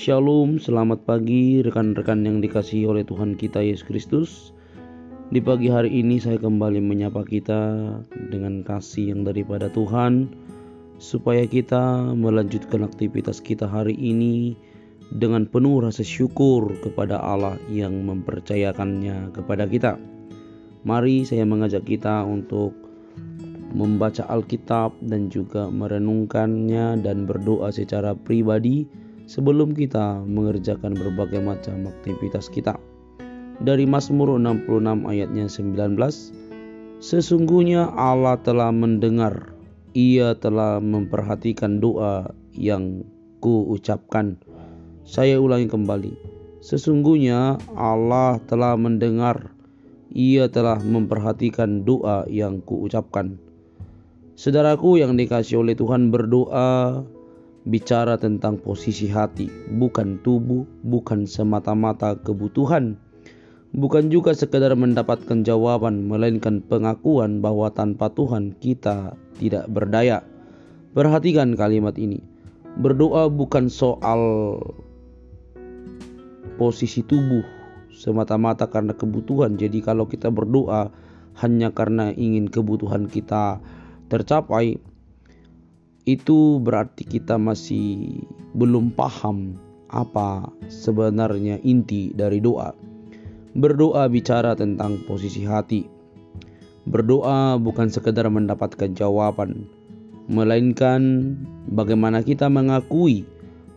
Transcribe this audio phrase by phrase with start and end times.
[0.00, 4.30] Shalom, selamat pagi rekan-rekan yang dikasihi oleh Tuhan kita Yesus Kristus.
[5.28, 7.60] Di pagi hari ini saya kembali menyapa kita
[8.32, 10.32] dengan kasih yang daripada Tuhan
[10.96, 14.56] supaya kita melanjutkan aktivitas kita hari ini
[15.20, 20.00] dengan penuh rasa syukur kepada Allah yang mempercayakannya kepada kita.
[20.88, 22.72] Mari saya mengajak kita untuk
[23.76, 28.88] membaca Alkitab dan juga merenungkannya dan berdoa secara pribadi
[29.30, 32.74] sebelum kita mengerjakan berbagai macam aktivitas kita.
[33.62, 35.94] Dari Mazmur 66 ayatnya 19,
[37.00, 39.56] Sesungguhnya Allah telah mendengar,
[39.96, 43.06] ia telah memperhatikan doa yang
[43.40, 44.36] ku ucapkan.
[45.08, 46.12] Saya ulangi kembali.
[46.60, 49.48] Sesungguhnya Allah telah mendengar,
[50.12, 53.40] ia telah memperhatikan doa yang ku ucapkan.
[54.36, 57.00] Saudaraku yang dikasih oleh Tuhan berdoa
[57.68, 62.96] bicara tentang posisi hati, bukan tubuh, bukan semata-mata kebutuhan,
[63.76, 70.24] bukan juga sekedar mendapatkan jawaban, melainkan pengakuan bahwa tanpa Tuhan kita tidak berdaya.
[70.90, 72.18] Perhatikan kalimat ini.
[72.80, 74.22] Berdoa bukan soal
[76.58, 77.42] posisi tubuh
[77.94, 79.54] semata-mata karena kebutuhan.
[79.60, 80.90] Jadi kalau kita berdoa
[81.38, 83.62] hanya karena ingin kebutuhan kita
[84.10, 84.82] tercapai,
[86.10, 88.18] itu berarti kita masih
[88.58, 89.54] belum paham
[89.90, 92.74] apa sebenarnya inti dari doa.
[93.54, 95.86] Berdoa bicara tentang posisi hati.
[96.86, 99.66] Berdoa bukan sekedar mendapatkan jawaban,
[100.26, 101.34] melainkan
[101.70, 103.26] bagaimana kita mengakui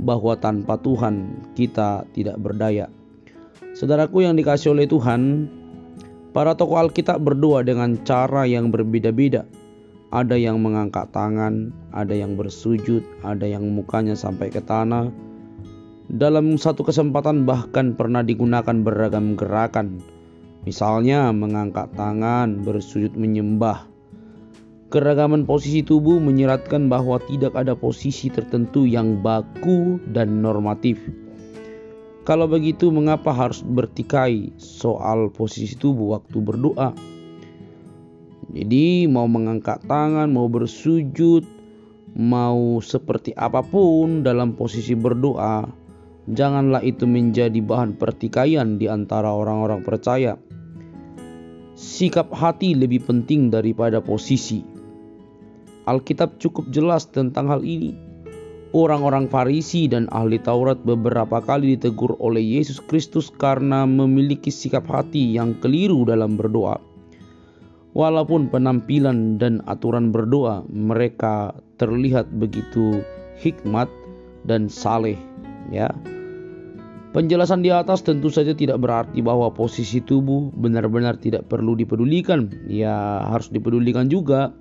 [0.00, 2.88] bahwa tanpa Tuhan kita tidak berdaya.
[3.76, 5.46] Saudaraku yang dikasih oleh Tuhan,
[6.32, 9.44] para tokoh Alkitab berdoa dengan cara yang berbeda-beda
[10.08, 15.12] ada yang mengangkat tangan, ada yang bersujud, ada yang mukanya sampai ke tanah.
[16.08, 20.00] Dalam satu kesempatan bahkan pernah digunakan beragam gerakan.
[20.64, 23.84] Misalnya mengangkat tangan, bersujud menyembah.
[24.88, 30.96] Keragaman posisi tubuh menyeratkan bahwa tidak ada posisi tertentu yang baku dan normatif.
[32.24, 36.96] Kalau begitu, mengapa harus bertikai soal posisi tubuh waktu berdoa?
[38.48, 41.44] Jadi mau mengangkat tangan, mau bersujud,
[42.16, 45.68] mau seperti apa pun dalam posisi berdoa,
[46.32, 50.40] janganlah itu menjadi bahan pertikaian di antara orang-orang percaya.
[51.76, 54.64] Sikap hati lebih penting daripada posisi.
[55.84, 57.94] Alkitab cukup jelas tentang hal ini.
[58.76, 65.32] Orang-orang Farisi dan ahli Taurat beberapa kali ditegur oleh Yesus Kristus karena memiliki sikap hati
[65.32, 66.87] yang keliru dalam berdoa.
[67.98, 71.50] Walaupun penampilan dan aturan berdoa mereka
[71.82, 73.02] terlihat begitu
[73.42, 73.90] hikmat
[74.46, 75.18] dan saleh,
[75.74, 75.90] ya.
[77.10, 82.70] Penjelasan di atas tentu saja tidak berarti bahwa posisi tubuh benar-benar tidak perlu dipedulikan.
[82.70, 84.54] Ya, harus dipedulikan juga.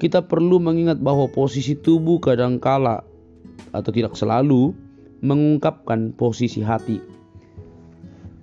[0.00, 3.04] Kita perlu mengingat bahwa posisi tubuh kadangkala
[3.76, 4.72] atau tidak selalu
[5.20, 7.19] mengungkapkan posisi hati.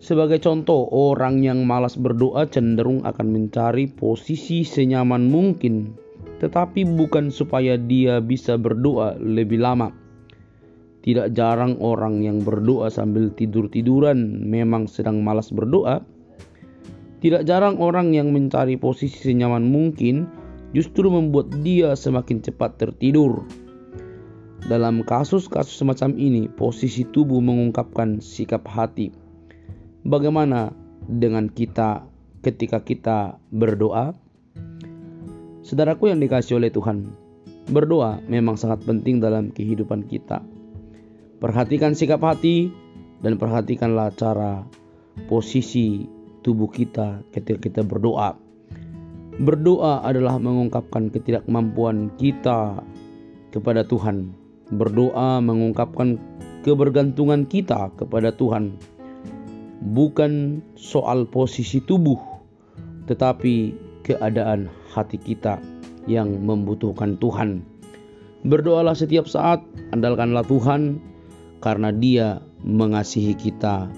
[0.00, 5.92] Sebagai contoh, orang yang malas berdoa cenderung akan mencari posisi senyaman mungkin,
[6.40, 9.92] tetapi bukan supaya dia bisa berdoa lebih lama.
[11.04, 16.00] Tidak jarang orang yang berdoa sambil tidur-tiduran memang sedang malas berdoa.
[17.20, 20.24] Tidak jarang orang yang mencari posisi senyaman mungkin
[20.72, 23.44] justru membuat dia semakin cepat tertidur.
[24.64, 29.19] Dalam kasus-kasus semacam ini, posisi tubuh mengungkapkan sikap hati
[30.00, 30.72] Bagaimana
[31.04, 32.08] dengan kita
[32.40, 34.16] ketika kita berdoa?
[35.60, 37.12] Saudaraku yang dikasih oleh Tuhan,
[37.68, 40.40] berdoa memang sangat penting dalam kehidupan kita.
[41.36, 42.72] Perhatikan sikap hati
[43.20, 44.64] dan perhatikanlah cara
[45.28, 46.08] posisi
[46.40, 48.40] tubuh kita ketika kita berdoa.
[49.36, 52.80] Berdoa adalah mengungkapkan ketidakmampuan kita
[53.52, 54.32] kepada Tuhan.
[54.72, 56.16] Berdoa mengungkapkan
[56.64, 58.80] kebergantungan kita kepada Tuhan
[59.80, 62.20] bukan soal posisi tubuh,
[63.08, 63.72] tetapi
[64.04, 65.60] keadaan hati kita
[66.04, 67.64] yang membutuhkan Tuhan.
[68.44, 69.60] Berdoalah setiap saat,
[69.92, 71.00] andalkanlah Tuhan,
[71.60, 73.88] karena Dia mengasihi kita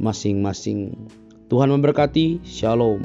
[0.00, 0.96] masing-masing.
[1.48, 2.44] Tuhan memberkati.
[2.44, 3.00] Shalom.